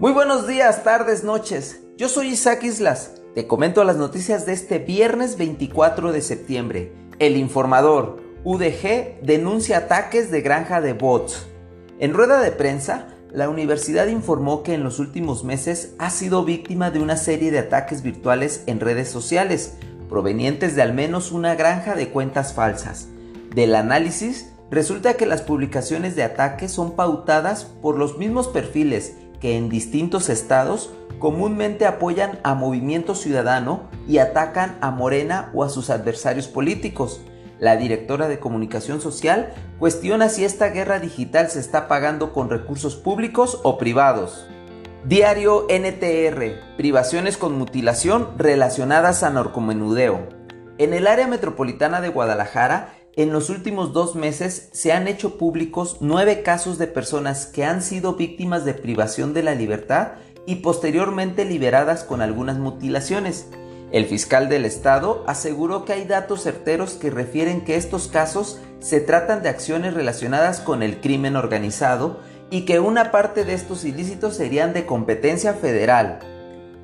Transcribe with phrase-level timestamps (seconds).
[0.00, 1.80] Muy buenos días, tardes, noches.
[1.96, 3.14] Yo soy Isaac Islas.
[3.34, 6.92] Te comento las noticias de este viernes 24 de septiembre.
[7.18, 11.48] El informador UDG denuncia ataques de granja de bots.
[11.98, 16.92] En rueda de prensa, la universidad informó que en los últimos meses ha sido víctima
[16.92, 19.78] de una serie de ataques virtuales en redes sociales,
[20.08, 23.08] provenientes de al menos una granja de cuentas falsas.
[23.52, 29.56] Del análisis, resulta que las publicaciones de ataques son pautadas por los mismos perfiles que
[29.56, 35.90] en distintos estados comúnmente apoyan a Movimiento Ciudadano y atacan a Morena o a sus
[35.90, 37.20] adversarios políticos.
[37.58, 42.96] La directora de comunicación social cuestiona si esta guerra digital se está pagando con recursos
[42.96, 44.46] públicos o privados.
[45.04, 50.28] Diario NTR, privaciones con mutilación relacionadas a narcomenudeo.
[50.78, 55.96] En el área metropolitana de Guadalajara, en los últimos dos meses se han hecho públicos
[55.98, 60.12] nueve casos de personas que han sido víctimas de privación de la libertad
[60.46, 63.48] y posteriormente liberadas con algunas mutilaciones.
[63.90, 69.00] El fiscal del estado aseguró que hay datos certeros que refieren que estos casos se
[69.00, 74.36] tratan de acciones relacionadas con el crimen organizado y que una parte de estos ilícitos
[74.36, 76.20] serían de competencia federal.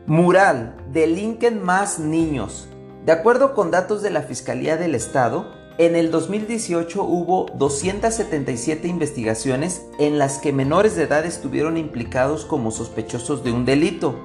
[0.07, 2.67] Mural, delinquen más niños.
[3.07, 9.87] De acuerdo con datos de la Fiscalía del Estado, en el 2018 hubo 277 investigaciones
[9.99, 14.21] en las que menores de edad estuvieron implicados como sospechosos de un delito.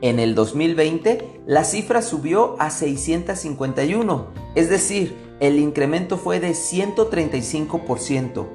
[0.00, 8.46] En el 2020 la cifra subió a 651, es decir, el incremento fue de 135%.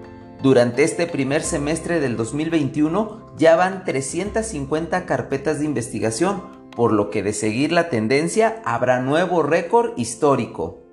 [0.42, 7.24] Durante este primer semestre del 2021 ya van 350 carpetas de investigación, por lo que
[7.24, 10.87] de seguir la tendencia habrá nuevo récord histórico.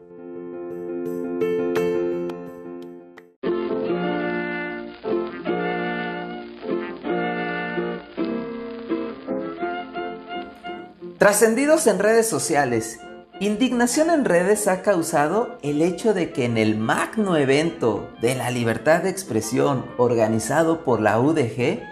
[11.18, 12.98] Trascendidos en redes sociales,
[13.38, 18.50] indignación en redes ha causado el hecho de que en el magno evento de la
[18.50, 21.82] libertad de expresión organizado por la UDG,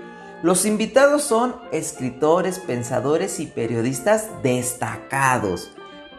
[0.43, 5.71] los invitados son escritores, pensadores y periodistas destacados,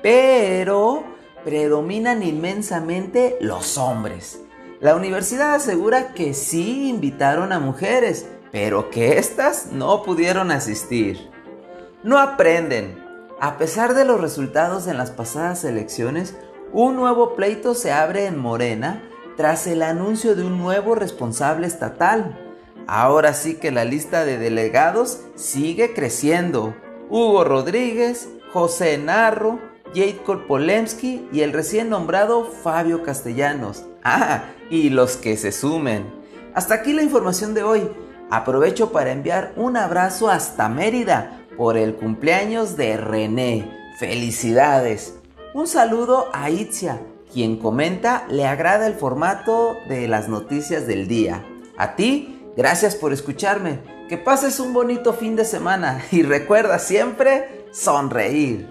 [0.01, 1.03] pero
[1.43, 4.39] predominan inmensamente los hombres.
[4.79, 11.33] La universidad asegura que sí invitaron a mujeres, pero que éstas no pudieron asistir.
[12.03, 13.01] No aprenden,
[13.39, 16.35] a pesar de los resultados en las pasadas elecciones,
[16.73, 19.01] un nuevo pleito se abre en Morena
[19.37, 22.37] tras el anuncio de un nuevo responsable estatal.
[22.87, 26.75] Ahora sí que la lista de delegados sigue creciendo.
[27.09, 29.59] Hugo Rodríguez, José Narro,
[29.95, 33.85] Jacob Polemski y el recién nombrado Fabio Castellanos.
[34.05, 36.03] Ah, y los que se sumen.
[36.53, 37.89] Hasta aquí la información de hoy.
[38.29, 43.69] Aprovecho para enviar un abrazo hasta Mérida por el cumpleaños de René.
[43.99, 45.15] Felicidades.
[45.53, 51.45] Un saludo a Itzia, quien comenta le agrada el formato de las noticias del día.
[51.77, 53.79] A ti, gracias por escucharme.
[54.09, 58.67] Que pases un bonito fin de semana y recuerda siempre sonreír.